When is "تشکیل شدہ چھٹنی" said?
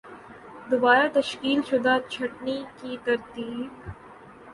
1.13-2.57